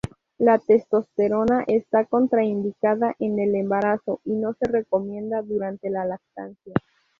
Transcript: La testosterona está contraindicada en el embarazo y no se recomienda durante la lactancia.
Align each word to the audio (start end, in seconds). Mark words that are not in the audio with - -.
La 0.39 0.57
testosterona 0.57 1.63
está 1.67 2.05
contraindicada 2.05 3.15
en 3.19 3.37
el 3.37 3.53
embarazo 3.53 4.19
y 4.25 4.31
no 4.33 4.55
se 4.55 4.65
recomienda 4.65 5.43
durante 5.43 5.91
la 5.91 6.05
lactancia. 6.05 6.73